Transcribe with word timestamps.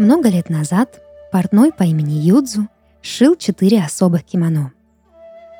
Много 0.00 0.30
лет 0.30 0.48
назад 0.48 0.98
портной 1.30 1.72
по 1.72 1.82
имени 1.82 2.14
Юдзу 2.14 2.68
шил 3.02 3.36
четыре 3.36 3.82
особых 3.84 4.24
кимоно. 4.24 4.72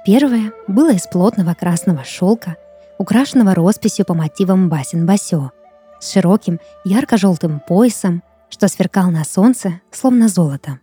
Первое 0.06 0.54
было 0.66 0.94
из 0.94 1.06
плотного 1.06 1.52
красного 1.52 2.04
шелка, 2.04 2.56
украшенного 2.96 3.54
росписью 3.54 4.06
по 4.06 4.14
мотивам 4.14 4.70
басен 4.70 5.04
басё, 5.04 5.50
с 6.00 6.10
широким 6.10 6.58
ярко-желтым 6.86 7.60
поясом, 7.60 8.22
что 8.48 8.66
сверкал 8.68 9.10
на 9.10 9.24
солнце, 9.24 9.82
словно 9.90 10.26
золото. 10.28 10.80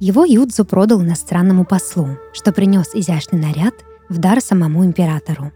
Его 0.00 0.26
Юдзу 0.26 0.66
продал 0.66 1.00
иностранному 1.00 1.64
послу, 1.64 2.18
что 2.34 2.52
принес 2.52 2.94
изящный 2.94 3.40
наряд 3.40 3.72
в 4.10 4.18
дар 4.18 4.42
самому 4.42 4.84
императору. 4.84 5.52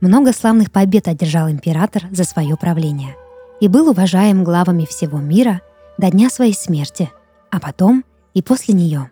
Много 0.00 0.32
славных 0.32 0.72
побед 0.72 1.06
одержал 1.06 1.48
император 1.48 2.02
за 2.10 2.24
свое 2.24 2.56
правление 2.56 3.14
и 3.64 3.68
был 3.68 3.88
уважаем 3.88 4.44
главами 4.44 4.84
всего 4.84 5.20
мира 5.20 5.62
до 5.96 6.10
дня 6.10 6.28
своей 6.28 6.52
смерти, 6.52 7.10
а 7.50 7.58
потом 7.58 8.04
и 8.34 8.42
после 8.42 8.74
нее. 8.74 9.10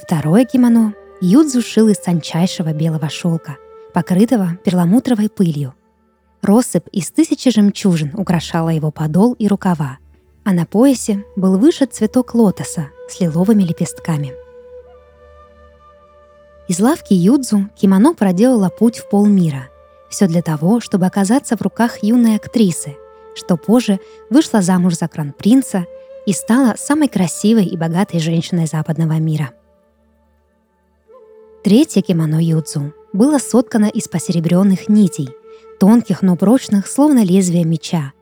Второе 0.00 0.44
кимоно 0.44 0.94
Юдзу 1.20 1.60
шил 1.60 1.88
из 1.88 1.98
тончайшего 1.98 2.72
белого 2.72 3.08
шелка, 3.08 3.56
покрытого 3.92 4.58
перламутровой 4.64 5.28
пылью. 5.28 5.74
Россыпь 6.40 6.86
из 6.92 7.10
тысячи 7.10 7.50
жемчужин 7.50 8.12
украшала 8.14 8.68
его 8.68 8.92
подол 8.92 9.32
и 9.32 9.48
рукава, 9.48 9.98
а 10.44 10.52
на 10.52 10.66
поясе 10.66 11.24
был 11.34 11.58
вышит 11.58 11.94
цветок 11.94 12.32
лотоса 12.36 12.90
с 13.08 13.20
лиловыми 13.20 13.64
лепестками. 13.64 14.34
Из 16.68 16.78
лавки 16.78 17.12
Юдзу 17.12 17.70
кимоно 17.74 18.14
проделала 18.14 18.68
путь 18.68 18.98
в 18.98 19.08
полмира. 19.08 19.68
Все 20.08 20.26
для 20.26 20.42
того, 20.42 20.80
чтобы 20.80 21.06
оказаться 21.06 21.56
в 21.56 21.62
руках 21.62 22.02
юной 22.02 22.36
актрисы, 22.36 22.96
что 23.34 23.56
позже 23.56 24.00
вышла 24.30 24.62
замуж 24.62 24.96
за 24.96 25.08
кран-принца 25.08 25.86
и 26.26 26.32
стала 26.32 26.74
самой 26.76 27.08
красивой 27.08 27.66
и 27.66 27.76
богатой 27.76 28.20
женщиной 28.20 28.66
западного 28.66 29.18
мира. 29.18 29.50
Третье 31.62 32.00
кимоно 32.00 32.42
Юдзу 32.42 32.92
было 33.12 33.38
соткано 33.38 33.86
из 33.86 34.08
посеребренных 34.08 34.88
нитей, 34.88 35.30
тонких, 35.80 36.22
но 36.22 36.36
прочных, 36.36 36.86
словно 36.86 37.24
лезвие 37.24 37.64
меча. 37.64 38.12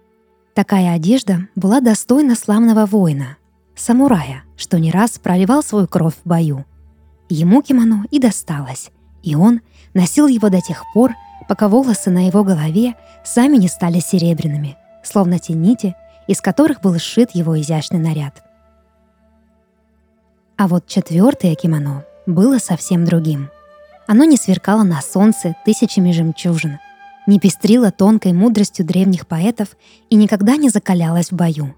Такая 0.54 0.94
одежда 0.94 1.48
была 1.54 1.80
достойна 1.80 2.36
славного 2.36 2.86
воина, 2.86 3.36
самурая, 3.74 4.44
что 4.56 4.78
не 4.78 4.90
раз 4.90 5.18
проливал 5.18 5.62
свою 5.62 5.86
кровь 5.86 6.14
в 6.24 6.28
бою. 6.28 6.64
Ему 7.28 7.62
кимоно 7.62 8.06
и 8.10 8.18
досталось, 8.18 8.90
и 9.22 9.34
он 9.34 9.60
носил 9.94 10.26
его 10.26 10.48
до 10.48 10.60
тех 10.60 10.82
пор, 10.94 11.12
пока 11.48 11.68
волосы 11.68 12.10
на 12.10 12.26
его 12.26 12.44
голове 12.44 12.94
сами 13.24 13.56
не 13.56 13.68
стали 13.68 14.00
серебряными, 14.00 14.76
словно 15.02 15.38
те 15.38 15.52
нити, 15.52 15.94
из 16.26 16.40
которых 16.40 16.80
был 16.80 16.98
сшит 16.98 17.30
его 17.32 17.60
изящный 17.60 17.98
наряд. 17.98 18.42
А 20.56 20.68
вот 20.68 20.86
четвертое 20.86 21.54
кимоно 21.54 22.04
было 22.26 22.58
совсем 22.58 23.04
другим. 23.04 23.50
Оно 24.06 24.24
не 24.24 24.36
сверкало 24.36 24.82
на 24.82 25.00
солнце 25.00 25.56
тысячами 25.64 26.12
жемчужин, 26.12 26.78
не 27.26 27.38
пестрило 27.40 27.90
тонкой 27.90 28.32
мудростью 28.32 28.84
древних 28.84 29.26
поэтов 29.26 29.76
и 30.10 30.16
никогда 30.16 30.56
не 30.56 30.68
закалялось 30.68 31.30
в 31.30 31.36
бою. 31.36 31.74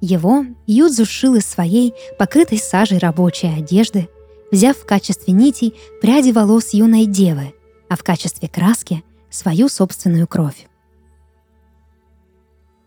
Его 0.00 0.44
Юдзу 0.66 1.04
шил 1.04 1.34
из 1.34 1.46
своей, 1.46 1.94
покрытой 2.18 2.58
сажей 2.58 2.98
рабочей 2.98 3.48
одежды, 3.48 4.08
взяв 4.50 4.76
в 4.76 4.86
качестве 4.86 5.32
нитей 5.32 5.74
пряди 6.00 6.30
волос 6.30 6.70
юной 6.72 7.06
девы, 7.06 7.52
а 7.90 7.96
в 7.96 8.04
качестве 8.04 8.48
краски— 8.48 9.04
свою 9.30 9.68
собственную 9.68 10.26
кровь. 10.26 10.68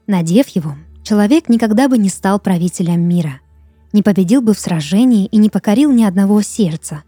Надев 0.08 0.48
его, 0.50 0.76
человек 1.04 1.50
никогда 1.50 1.88
бы 1.88 1.98
не 1.98 2.10
стал 2.10 2.40
правителем 2.40 3.02
мира, 3.02 3.42
не 3.92 4.02
победил 4.02 4.42
бы 4.42 4.54
в 4.54 4.60
сражении 4.60 5.26
и 5.28 5.38
не 5.38 5.50
покорил 5.50 5.92
ни 5.92 6.04
одного 6.04 6.42
сердца. 6.42 7.04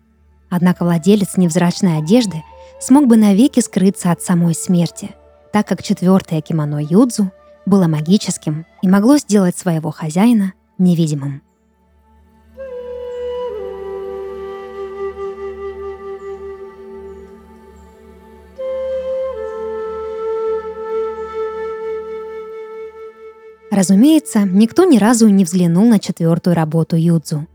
Однако 0.50 0.84
владелец 0.84 1.38
невзрачной 1.38 1.98
одежды 1.98 2.44
смог 2.80 3.08
бы 3.08 3.18
навеки 3.18 3.62
скрыться 3.62 4.12
от 4.12 4.22
самой 4.22 4.56
смерти, 4.56 5.16
так 5.52 5.68
как 5.68 5.82
четвертое 5.82 6.42
кимоно 6.42 6.82
Юдзу 6.82 7.32
было 7.66 7.88
магическим 7.88 8.66
и 8.82 8.90
могло 8.90 9.18
сделать 9.18 9.58
своего 9.58 9.92
хозяина 9.92 10.54
невидимым. 10.78 11.42
Разумеется, 23.76 24.46
никто 24.46 24.86
ни 24.86 24.98
разу 24.98 25.28
не 25.28 25.44
взглянул 25.44 25.86
на 25.86 26.00
четвертую 26.00 26.56
работу 26.56 26.96
Юдзу. 26.96 27.46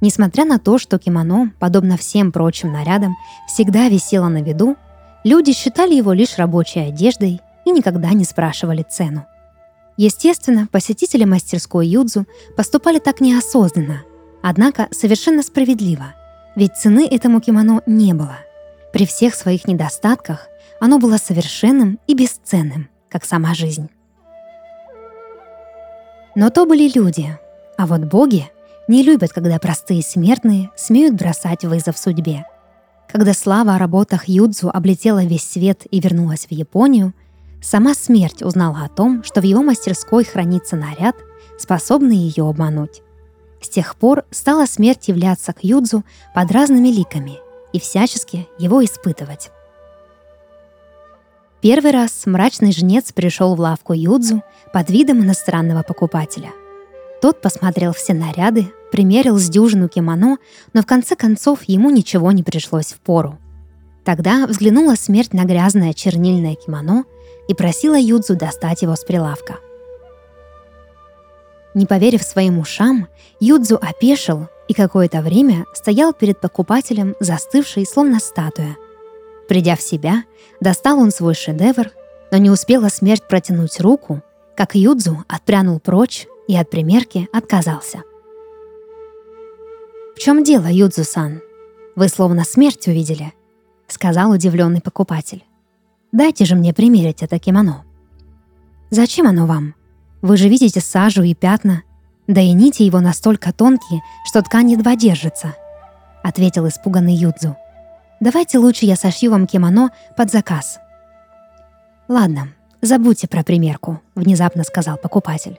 Несмотря 0.00 0.44
на 0.44 0.58
то, 0.58 0.76
что 0.76 0.98
кимоно, 0.98 1.52
подобно 1.60 1.96
всем 1.96 2.32
прочим 2.32 2.72
нарядам, 2.72 3.16
всегда 3.46 3.88
висело 3.88 4.26
на 4.26 4.42
виду, 4.42 4.76
люди 5.22 5.52
считали 5.52 5.94
его 5.94 6.12
лишь 6.12 6.36
рабочей 6.36 6.80
одеждой 6.80 7.40
и 7.64 7.70
никогда 7.70 8.10
не 8.10 8.24
спрашивали 8.24 8.84
цену. 8.90 9.26
Естественно, 9.96 10.66
посетители 10.66 11.22
мастерской 11.24 11.86
Юдзу 11.86 12.26
поступали 12.56 12.98
так 12.98 13.20
неосознанно, 13.20 14.02
однако 14.42 14.88
совершенно 14.90 15.44
справедливо, 15.44 16.06
ведь 16.56 16.74
цены 16.74 17.06
этому 17.08 17.40
кимоно 17.40 17.82
не 17.86 18.14
было. 18.14 18.38
При 18.92 19.06
всех 19.06 19.36
своих 19.36 19.68
недостатках 19.68 20.48
оно 20.80 20.98
было 20.98 21.18
совершенным 21.18 22.00
и 22.08 22.14
бесценным, 22.14 22.88
как 23.08 23.24
сама 23.24 23.54
жизнь. 23.54 23.90
Но 26.38 26.50
то 26.50 26.66
были 26.66 26.88
люди, 26.88 27.36
а 27.76 27.84
вот 27.88 28.02
боги 28.02 28.48
не 28.86 29.02
любят, 29.02 29.32
когда 29.32 29.58
простые 29.58 30.02
смертные 30.02 30.70
смеют 30.76 31.16
бросать 31.16 31.64
вызов 31.64 31.98
судьбе. 31.98 32.46
Когда 33.08 33.34
слава 33.34 33.74
о 33.74 33.78
работах 33.78 34.28
Юдзу 34.28 34.70
облетела 34.72 35.24
весь 35.24 35.42
свет 35.42 35.82
и 35.90 35.98
вернулась 35.98 36.46
в 36.46 36.52
Японию, 36.52 37.12
сама 37.60 37.92
смерть 37.92 38.44
узнала 38.44 38.84
о 38.84 38.88
том, 38.88 39.24
что 39.24 39.40
в 39.40 39.44
его 39.44 39.64
мастерской 39.64 40.22
хранится 40.22 40.76
наряд, 40.76 41.16
способный 41.58 42.14
ее 42.16 42.48
обмануть. 42.48 43.02
С 43.60 43.68
тех 43.68 43.96
пор 43.96 44.24
стала 44.30 44.66
смерть 44.66 45.08
являться 45.08 45.52
к 45.52 45.64
Юдзу 45.64 46.04
под 46.36 46.52
разными 46.52 46.86
ликами 46.86 47.38
и 47.72 47.80
всячески 47.80 48.46
его 48.60 48.84
испытывать. 48.84 49.50
Первый 51.68 51.90
раз 51.90 52.22
мрачный 52.24 52.72
жнец 52.72 53.12
пришел 53.12 53.54
в 53.54 53.60
лавку 53.60 53.92
Юдзу 53.92 54.42
под 54.72 54.88
видом 54.88 55.22
иностранного 55.22 55.82
покупателя. 55.82 56.48
Тот 57.20 57.42
посмотрел 57.42 57.92
все 57.92 58.14
наряды, 58.14 58.72
примерил 58.90 59.36
с 59.36 59.50
дюжину 59.50 59.90
кимоно, 59.90 60.38
но 60.72 60.80
в 60.80 60.86
конце 60.86 61.14
концов 61.14 61.64
ему 61.64 61.90
ничего 61.90 62.32
не 62.32 62.42
пришлось 62.42 62.94
в 62.94 63.00
пору. 63.00 63.38
Тогда 64.02 64.46
взглянула 64.46 64.94
смерть 64.94 65.34
на 65.34 65.44
грязное 65.44 65.92
чернильное 65.92 66.54
кимоно 66.54 67.04
и 67.48 67.52
просила 67.52 67.98
Юдзу 67.98 68.34
достать 68.34 68.80
его 68.80 68.96
с 68.96 69.04
прилавка. 69.04 69.56
Не 71.74 71.84
поверив 71.84 72.22
своим 72.22 72.60
ушам, 72.60 73.08
Юдзу 73.40 73.76
опешил 73.76 74.46
и 74.68 74.72
какое-то 74.72 75.20
время 75.20 75.66
стоял 75.74 76.14
перед 76.14 76.40
покупателем, 76.40 77.14
застывший, 77.20 77.84
словно 77.84 78.20
статуя– 78.20 78.74
Придя 79.48 79.76
в 79.76 79.80
себя, 79.80 80.24
достал 80.60 80.98
он 80.98 81.10
свой 81.10 81.34
шедевр, 81.34 81.90
но 82.30 82.36
не 82.36 82.50
успела 82.50 82.88
смерть 82.88 83.26
протянуть 83.26 83.80
руку, 83.80 84.22
как 84.54 84.74
Юдзу 84.74 85.24
отпрянул 85.26 85.80
прочь 85.80 86.26
и 86.46 86.56
от 86.56 86.70
примерки 86.70 87.28
отказался. 87.32 88.02
«В 90.14 90.20
чем 90.20 90.44
дело, 90.44 90.66
Юдзу-сан? 90.66 91.40
Вы 91.96 92.08
словно 92.08 92.44
смерть 92.44 92.86
увидели»,— 92.88 93.32
сказал 93.86 94.32
удивленный 94.32 94.82
покупатель. 94.82 95.44
«Дайте 96.12 96.44
же 96.44 96.54
мне 96.54 96.74
примерить 96.74 97.22
это 97.22 97.38
кимоно». 97.38 97.84
«Зачем 98.90 99.26
оно 99.26 99.46
вам? 99.46 99.74
Вы 100.20 100.36
же 100.36 100.48
видите 100.48 100.80
сажу 100.80 101.22
и 101.22 101.34
пятна, 101.34 101.84
да 102.26 102.40
и 102.40 102.52
нити 102.52 102.82
его 102.82 103.00
настолько 103.00 103.52
тонкие, 103.52 104.02
что 104.26 104.42
ткань 104.42 104.72
едва 104.72 104.96
держится»,— 104.96 105.54
ответил 106.22 106.66
испуганный 106.66 107.14
Юдзу. 107.14 107.56
Давайте 108.20 108.58
лучше 108.58 108.84
я 108.84 108.96
сошью 108.96 109.30
вам 109.30 109.46
кимоно 109.46 109.90
под 110.16 110.30
заказ». 110.30 110.78
«Ладно, 112.08 112.48
забудьте 112.80 113.28
про 113.28 113.44
примерку»,— 113.44 114.00
внезапно 114.14 114.64
сказал 114.64 114.96
покупатель. 114.96 115.58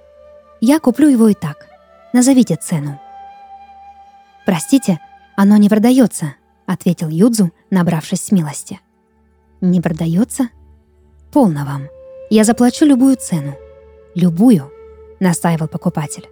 «Я 0.59 0.79
куплю 0.79 1.07
его 1.07 1.27
и 1.29 1.33
так. 1.33 1.67
Назовите 2.11 2.55
цену». 2.55 2.99
«Простите, 4.45 4.99
оно 5.35 5.57
не 5.57 5.69
продается»,— 5.69 6.33
ответил 6.65 7.09
Юдзу, 7.09 7.51
набравшись 7.69 8.25
смелости. 8.25 8.79
«Не 9.61 9.79
продается? 9.79 10.49
Полно 11.31 11.65
вам. 11.65 11.87
Я 12.29 12.43
заплачу 12.43 12.85
любую 12.85 13.15
цену. 13.17 13.55
Любую»,— 14.15 14.71
настаивал 15.19 15.67
покупатель. 15.67 16.27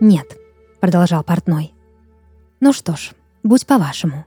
«Нет»,— 0.00 0.36
продолжал 0.80 1.22
портной. 1.22 1.72
«Ну 2.58 2.72
что 2.72 2.96
ж, 2.96 3.12
будь 3.42 3.66
по-вашему», 3.66 4.24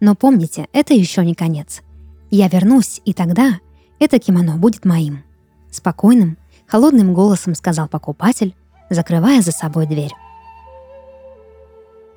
но 0.00 0.14
помните, 0.14 0.68
это 0.72 0.94
еще 0.94 1.24
не 1.24 1.34
конец. 1.34 1.82
Я 2.30 2.48
вернусь, 2.48 3.00
и 3.04 3.12
тогда 3.12 3.60
это 3.98 4.18
кимоно 4.18 4.56
будет 4.56 4.84
моим. 4.84 5.22
Спокойным, 5.70 6.38
холодным 6.66 7.14
голосом 7.14 7.54
сказал 7.54 7.88
покупатель, 7.88 8.54
закрывая 8.90 9.40
за 9.42 9.52
собой 9.52 9.86
дверь. 9.86 10.12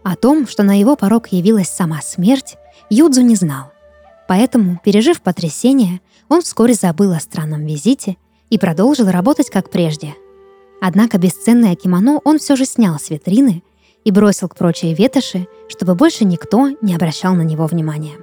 О 0.03 0.15
том, 0.15 0.47
что 0.47 0.63
на 0.63 0.79
его 0.79 0.95
порог 0.95 1.27
явилась 1.27 1.69
сама 1.69 2.01
смерть, 2.01 2.57
Юдзу 2.89 3.21
не 3.21 3.35
знал. 3.35 3.71
Поэтому, 4.27 4.79
пережив 4.83 5.21
потрясение, 5.21 6.01
он 6.29 6.41
вскоре 6.41 6.73
забыл 6.73 7.13
о 7.13 7.19
странном 7.19 7.65
визите 7.65 8.17
и 8.49 8.57
продолжил 8.57 9.09
работать 9.09 9.49
как 9.49 9.69
прежде. 9.69 10.15
Однако 10.81 11.17
бесценное 11.17 11.75
кимоно 11.75 12.19
он 12.23 12.39
все 12.39 12.55
же 12.55 12.65
снял 12.65 12.97
с 12.99 13.09
витрины 13.09 13.63
и 14.03 14.11
бросил 14.11 14.47
к 14.47 14.55
прочей 14.55 14.93
ветоши, 14.93 15.47
чтобы 15.67 15.95
больше 15.95 16.25
никто 16.25 16.69
не 16.81 16.95
обращал 16.95 17.35
на 17.35 17.41
него 17.41 17.65
внимания. 17.65 18.15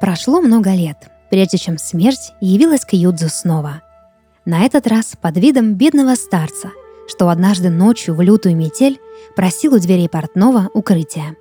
Прошло 0.00 0.40
много 0.40 0.70
лет, 0.74 1.08
прежде 1.30 1.58
чем 1.58 1.78
смерть 1.78 2.32
явилась 2.40 2.84
к 2.84 2.92
Юдзу 2.92 3.28
снова. 3.28 3.82
На 4.44 4.64
этот 4.64 4.86
раз 4.86 5.14
под 5.20 5.36
видом 5.38 5.74
бедного 5.74 6.14
старца, 6.14 6.70
что 7.08 7.28
однажды 7.28 7.70
ночью 7.70 8.14
в 8.14 8.20
лютую 8.20 8.56
метель 8.56 9.00
просил 9.34 9.74
у 9.74 9.78
дверей 9.78 10.08
портного 10.08 10.70
укрытия. 10.74 11.34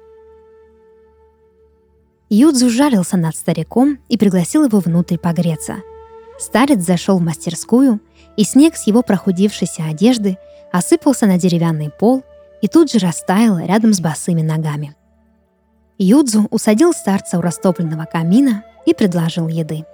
Юдзу 2.30 2.70
жарился 2.70 3.18
над 3.18 3.36
стариком 3.36 4.00
и 4.10 4.18
пригласил 4.18 4.66
его 4.66 4.80
внутрь 4.80 5.18
погреться. 5.18 5.78
Старец 6.40 6.82
зашел 6.84 7.20
в 7.20 7.22
мастерскую, 7.22 8.00
и 8.36 8.44
снег 8.44 8.76
с 8.76 8.88
его 8.88 9.04
прохудившейся 9.04 9.84
одежды 9.84 10.38
осыпался 10.72 11.28
на 11.28 11.38
деревянный 11.38 11.90
пол 11.90 12.24
и 12.62 12.68
тут 12.68 12.92
же 12.92 13.00
растаял 13.00 13.60
рядом 13.60 13.94
с 13.94 14.02
босыми 14.02 14.42
ногами. 14.42 14.96
Юдзу 15.98 16.48
усадил 16.52 16.94
старца 16.94 17.38
у 17.38 17.42
растопленного 17.42 18.06
камина 18.06 18.64
и 18.86 18.94
предложил 18.94 19.48
еды. 19.48 19.86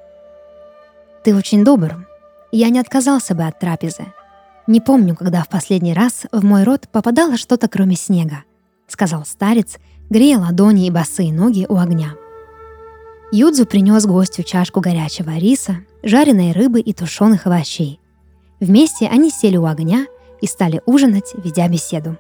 «Ты 1.24 1.36
очень 1.36 1.64
добр. 1.64 2.08
Я 2.52 2.70
не 2.70 2.80
отказался 2.80 3.36
бы 3.36 3.44
от 3.44 3.60
трапезы. 3.60 4.06
Не 4.66 4.82
помню, 4.82 5.16
когда 5.16 5.44
в 5.44 5.50
последний 5.50 5.94
раз 5.94 6.26
в 6.32 6.44
мой 6.44 6.64
рот 6.64 6.88
попадало 6.92 7.38
что-то 7.38 7.68
кроме 7.68 7.96
снега»,— 7.96 8.44
сказал 8.88 9.26
старец, 9.26 9.78
грея 10.10 10.40
ладони 10.40 10.88
и 10.88 10.92
босые 10.92 11.32
ноги 11.32 11.68
у 11.70 11.78
огня. 11.78 12.16
Юдзу 13.34 13.66
принес 13.66 14.06
гостю 14.06 14.44
чашку 14.44 14.82
горячего 14.82 15.38
риса, 15.38 15.78
жареной 16.04 16.52
рыбы 16.52 16.82
и 16.82 16.92
тушеных 16.92 17.48
овощей. 17.48 18.02
Вместе 18.60 19.08
они 19.08 19.32
сели 19.32 19.56
у 19.56 19.66
огня 19.66 20.06
и 20.42 20.48
стали 20.48 20.82
ужинать, 20.86 21.34
ведя 21.42 21.70
беседу. 21.70 22.18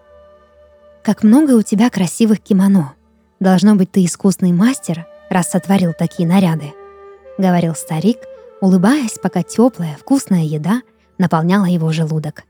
«Как 1.03 1.23
много 1.23 1.51
у 1.51 1.63
тебя 1.63 1.89
красивых 1.89 2.39
кимоно. 2.39 2.93
Должно 3.41 3.75
быть, 3.75 3.91
ты 3.91 4.05
искусный 4.05 4.53
мастер, 4.53 5.05
раз 5.29 5.49
сотворил 5.49 5.91
такие 5.91 6.27
наряды»,— 6.27 6.73
говорил 7.37 7.75
старик, 7.75 8.19
улыбаясь, 8.61 9.19
пока 9.21 9.43
теплая, 9.43 9.97
вкусная 9.99 10.43
еда 10.43 10.81
наполняла 11.17 11.65
его 11.65 11.91
желудок. 11.91 12.43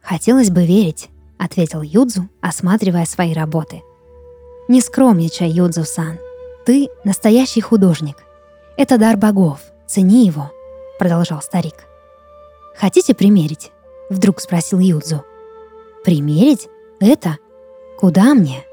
«Хотелось 0.00 0.50
бы 0.50 0.64
верить»,— 0.64 1.10
ответил 1.38 1.82
Юдзу, 1.82 2.28
осматривая 2.40 3.04
свои 3.04 3.34
работы. 3.34 3.82
«Не 4.68 4.80
скромничай, 4.80 5.50
Юдзу-сан. 5.50 6.18
Ты 6.66 6.90
настоящий 7.04 7.60
художник. 7.60 8.16
Это 8.76 8.98
дар 8.98 9.16
богов. 9.16 9.60
Цени 9.86 10.26
его»,— 10.26 10.50
продолжал 10.98 11.40
старик. 11.40 11.86
«Хотите 12.76 13.14
примерить?»— 13.14 13.70
вдруг 14.10 14.40
спросил 14.40 14.80
Юдзу. 14.80 15.24
«Примерить? 16.04 16.68
Это? 16.98 17.38
Куда 17.98 18.34
мне? 18.34 18.64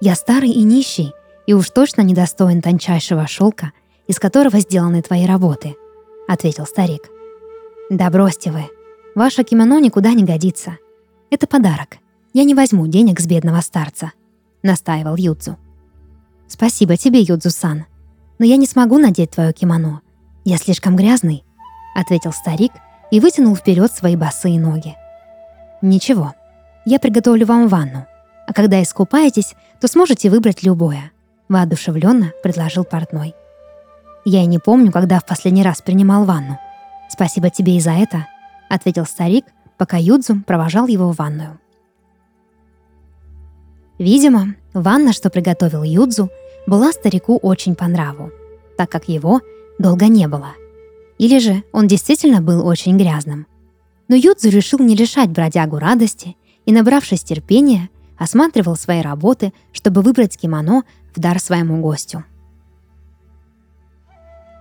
Я 0.00 0.14
старый 0.14 0.50
и 0.50 0.62
нищий, 0.62 1.12
и 1.46 1.52
уж 1.52 1.68
точно 1.68 2.00
недостоин 2.00 2.62
тончайшего 2.62 3.26
шелка, 3.26 3.72
из 4.06 4.18
которого 4.18 4.58
сделаны 4.58 5.02
твои 5.02 5.26
работы»,— 5.26 5.76
ответил 6.28 6.64
старик. 6.64 7.10
«Да 7.90 8.08
бросьте 8.08 8.50
вы. 8.50 8.64
Ваше 9.14 9.44
кимоно 9.44 9.78
никуда 9.78 10.14
не 10.14 10.24
годится. 10.24 10.78
Это 11.28 11.46
подарок. 11.46 11.98
Я 12.32 12.44
не 12.44 12.54
возьму 12.54 12.86
денег 12.86 13.20
с 13.20 13.26
бедного 13.26 13.60
старца»,— 13.60 14.12
настаивал 14.62 15.16
Юдзу. 15.16 15.58
«Спасибо 16.52 16.98
тебе, 16.98 17.20
Юдзу-сан. 17.22 17.86
Но 18.38 18.44
я 18.44 18.58
не 18.58 18.66
смогу 18.66 18.98
надеть 18.98 19.30
твое 19.30 19.54
кимоно. 19.54 20.02
Я 20.44 20.58
слишком 20.58 20.96
грязный»,— 20.96 21.44
ответил 21.94 22.30
старик 22.30 22.72
и 23.10 23.20
вытянул 23.20 23.56
вперед 23.56 23.90
свои 23.90 24.16
босые 24.16 24.60
ноги. 24.60 24.94
«Ничего, 25.80 26.34
я 26.84 26.98
приготовлю 26.98 27.46
вам 27.46 27.68
ванну, 27.68 28.06
а 28.46 28.52
когда 28.52 28.82
искупаетесь, 28.82 29.54
то 29.80 29.88
сможете 29.88 30.28
выбрать 30.28 30.62
любое»,— 30.62 31.12
воодушевленно 31.48 32.32
предложил 32.42 32.84
портной. 32.84 33.34
«Я 34.26 34.42
и 34.42 34.46
не 34.46 34.58
помню, 34.58 34.92
когда 34.92 35.20
в 35.20 35.24
последний 35.24 35.62
раз 35.62 35.80
принимал 35.80 36.26
ванну. 36.26 36.58
Спасибо 37.08 37.48
тебе 37.48 37.78
и 37.78 37.80
за 37.80 37.92
это»,— 37.92 38.26
ответил 38.68 39.06
старик, 39.06 39.46
пока 39.78 39.96
Юдзу 39.96 40.42
провожал 40.46 40.86
его 40.86 41.12
в 41.12 41.16
ванную. 41.16 41.58
Видимо, 43.98 44.56
ванна, 44.74 45.12
что 45.12 45.30
приготовил 45.30 45.84
Юдзу, 45.84 46.28
была 46.66 46.92
старику 46.92 47.38
очень 47.38 47.74
по 47.74 47.86
нраву, 47.86 48.30
так 48.76 48.90
как 48.90 49.08
его 49.08 49.40
долго 49.78 50.06
не 50.06 50.28
было. 50.28 50.54
Или 51.18 51.38
же 51.38 51.62
он 51.72 51.86
действительно 51.86 52.40
был 52.40 52.66
очень 52.66 52.96
грязным. 52.96 53.46
Но 54.08 54.16
Юдзу 54.16 54.50
решил 54.50 54.78
не 54.80 54.96
лишать 54.96 55.30
бродягу 55.30 55.78
радости 55.78 56.36
и, 56.66 56.72
набравшись 56.72 57.22
терпения, 57.22 57.90
осматривал 58.18 58.76
свои 58.76 59.00
работы, 59.02 59.52
чтобы 59.72 60.02
выбрать 60.02 60.36
кимоно 60.36 60.84
в 61.14 61.20
дар 61.20 61.40
своему 61.40 61.80
гостю. 61.80 62.24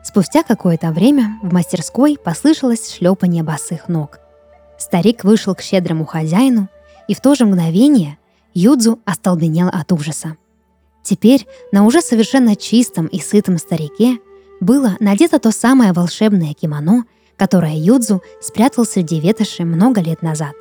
Спустя 0.03 0.43
какое-то 0.43 0.91
время 0.91 1.39
в 1.43 1.53
мастерской 1.53 2.17
послышалось 2.17 2.91
шлепание 2.91 3.43
босых 3.43 3.87
ног. 3.87 4.19
Старик 4.79 5.23
вышел 5.23 5.53
к 5.53 5.61
щедрому 5.61 6.05
хозяину, 6.05 6.69
и 7.07 7.13
в 7.13 7.21
то 7.21 7.35
же 7.35 7.45
мгновение 7.45 8.17
Юдзу 8.53 8.99
остолбенел 9.05 9.67
от 9.67 9.91
ужаса. 9.91 10.37
Теперь 11.11 11.45
на 11.73 11.85
уже 11.85 11.99
совершенно 11.99 12.55
чистом 12.55 13.05
и 13.07 13.19
сытом 13.19 13.57
старике 13.57 14.19
было 14.61 14.95
надето 15.01 15.39
то 15.39 15.51
самое 15.51 15.91
волшебное 15.91 16.53
кимоно, 16.53 17.03
которое 17.35 17.75
Юдзу 17.75 18.21
спрятал 18.39 18.85
среди 18.85 19.19
ветоши 19.19 19.65
много 19.65 19.99
лет 19.99 20.21
назад. 20.21 20.53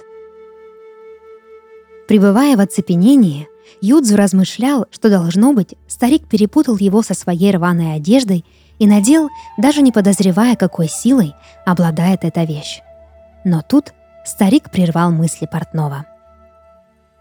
Пребывая 2.09 2.57
в 2.57 2.61
оцепенении, 2.61 3.47
Юдзу 3.81 4.17
размышлял, 4.17 4.87
что 4.91 5.09
должно 5.09 5.53
быть, 5.53 5.77
старик 5.87 6.27
перепутал 6.29 6.77
его 6.79 7.05
со 7.05 7.15
своей 7.15 7.53
рваной 7.53 7.95
одеждой 7.95 8.45
и 8.81 8.89
надел, 8.89 9.29
даже 9.57 9.83
не 9.83 9.93
подозревая, 9.93 10.57
какой 10.57 10.89
силой 10.89 11.33
обладает 11.65 12.25
эта 12.25 12.43
вещь. 12.43 12.81
Но 13.45 13.63
тут 13.63 13.93
старик 14.25 14.73
прервал 14.73 15.13
мысли 15.13 15.47
портного. 15.47 16.07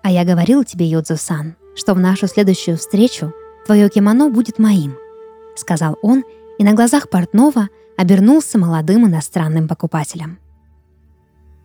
«А 0.02 0.10
я 0.10 0.26
говорил 0.26 0.64
тебе, 0.64 0.88
Юдзу-сан, 0.88 1.58
что 1.76 1.94
в 1.94 2.00
нашу 2.00 2.28
следующую 2.28 2.78
встречу 2.78 3.34
твое 3.66 3.90
кимоно 3.90 4.30
будет 4.30 4.60
моим»,— 4.60 4.98
сказал 5.56 5.98
он, 6.02 6.24
и 6.58 6.64
на 6.64 6.74
глазах 6.74 7.10
портного 7.10 7.70
обернулся 7.98 8.58
молодым 8.58 9.08
иностранным 9.08 9.68
покупателем. 9.68 10.40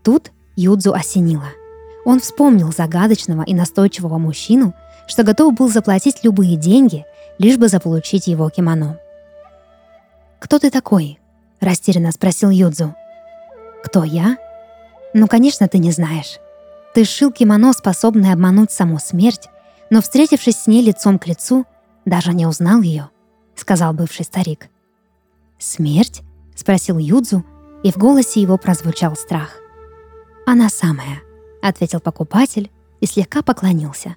Тут 0.02 0.32
Юдзу 0.56 0.92
осенило. 0.92 1.48
Он 2.04 2.20
вспомнил 2.20 2.72
загадочного 2.72 3.42
и 3.42 3.54
настойчивого 3.54 4.18
мужчину, 4.18 4.74
что 5.06 5.22
готов 5.22 5.54
был 5.54 5.68
заплатить 5.68 6.22
любые 6.22 6.56
деньги, 6.56 7.04
лишь 7.38 7.56
бы 7.56 7.68
заполучить 7.68 8.26
его 8.26 8.48
кимоно. 8.50 8.98
«Кто 10.38 10.58
ты 10.58 10.70
такой?»– 10.70 11.18
растерянно 11.60 12.12
спросил 12.12 12.50
Юдзу. 12.50 12.94
«Кто 13.82 14.04
я?» 14.04 14.36
«Ну, 15.14 15.26
конечно, 15.26 15.68
ты 15.68 15.78
не 15.78 15.90
знаешь. 15.90 16.38
Ты 16.94 17.04
сшил 17.04 17.32
кимоно, 17.32 17.72
способное 17.72 18.32
обмануть 18.32 18.70
саму 18.70 18.98
смерть, 18.98 19.48
но, 19.90 20.00
встретившись 20.00 20.62
с 20.62 20.66
ней 20.66 20.82
лицом 20.82 21.18
к 21.18 21.26
лицу, 21.26 21.66
даже 22.04 22.32
не 22.32 22.46
узнал 22.46 22.82
ее»,— 22.82 23.10
сказал 23.54 23.92
бывший 23.92 24.24
старик. 24.24 24.68
«Смерть?»— 25.58 26.22
спросил 26.54 26.98
Юдзу, 26.98 27.44
и 27.82 27.92
в 27.92 27.96
голосе 27.96 28.40
его 28.40 28.56
прозвучал 28.58 29.16
страх. 29.16 29.56
«Она 30.46 30.68
самая»,— 30.68 31.22
ответил 31.62 32.00
покупатель 32.00 32.70
и 33.00 33.06
слегка 33.06 33.42
поклонился. 33.42 34.16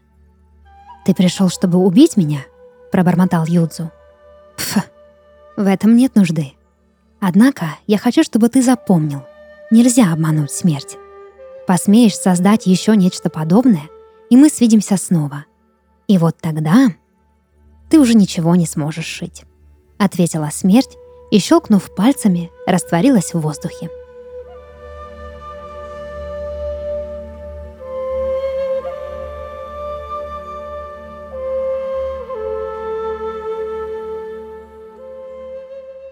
«Ты 1.06 1.14
пришел, 1.14 1.50
чтобы 1.50 1.78
убить 1.78 2.18
меня?»— 2.18 2.42
пробормотал 2.92 3.46
Юдзу. 3.46 3.92
«Пф, 4.58 4.78
в 5.56 5.66
этом 5.66 5.96
нет 5.96 6.16
нужды. 6.16 6.54
Однако 7.20 7.66
я 7.88 7.98
хочу, 7.98 8.24
чтобы 8.24 8.50
ты 8.50 8.62
запомнил, 8.62 9.24
нельзя 9.72 10.12
обмануть 10.12 10.52
смерть. 10.52 10.98
Посмеешь 11.66 12.16
создать 12.16 12.68
еще 12.68 12.96
нечто 12.96 13.30
подобное, 13.30 13.90
и 14.30 14.38
мы 14.38 14.50
свидимся 14.50 14.98
снова— 14.98 15.46
и 16.08 16.18
вот 16.18 16.38
тогда 16.40 16.88
ты 17.90 18.00
уже 18.00 18.14
ничего 18.14 18.56
не 18.56 18.66
сможешь 18.66 19.06
шить»,— 19.06 19.44
ответила 19.98 20.50
смерть 20.52 20.98
и, 21.32 21.40
щелкнув 21.40 21.94
пальцами, 21.96 22.50
растворилась 22.66 23.34
в 23.34 23.40
воздухе. 23.40 23.90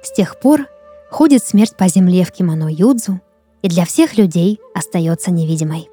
С 0.04 0.12
тех 0.12 0.40
пор 0.40 0.68
ходит 1.10 1.44
смерть 1.44 1.75
по 1.75 1.88
земле 1.88 2.24
в 2.24 2.32
кимоно 2.32 2.70
юдзу 2.72 3.20
и 3.62 3.68
для 3.68 3.86
всех 3.86 4.18
людей 4.18 4.60
остается 4.74 5.32
невидимой. 5.32 5.90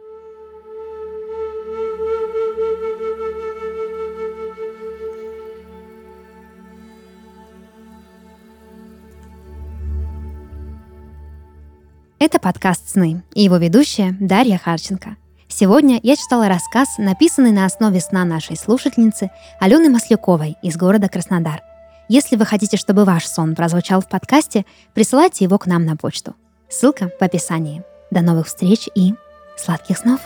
Это 12.25 12.39
подкаст 12.39 12.89
«Сны» 12.89 13.25
и 13.35 13.43
его 13.43 13.57
ведущая 13.57 14.17
Дарья 14.21 14.57
Харченко. 14.57 15.17
Сегодня 15.49 15.99
я 16.05 16.15
читала 16.15 16.47
рассказ, 16.47 16.91
написанный 16.97 17.51
на 17.51 17.65
основе 17.65 17.99
сна 17.99 18.25
нашей 18.25 18.57
слушательницы 18.57 19.33
Алены 19.59 19.91
Масляковой 19.91 20.55
из 20.63 20.77
города 20.77 21.09
Краснодар. 21.09 21.63
Если 22.09 22.37
вы 22.37 22.47
хотите, 22.47 22.77
чтобы 22.77 23.05
ваш 23.05 23.27
сон 23.27 23.57
прозвучал 23.57 24.01
в 24.03 24.09
подкасте, 24.09 24.65
присылайте 24.95 25.45
его 25.45 25.59
к 25.59 25.67
нам 25.67 25.85
на 25.85 25.97
почту. 25.97 26.37
Ссылка 26.69 27.11
в 27.19 27.23
описании. 27.25 27.83
До 28.13 28.21
новых 28.21 28.47
встреч 28.47 28.89
и 28.95 29.15
сладких 29.57 29.99
снов! 29.99 30.21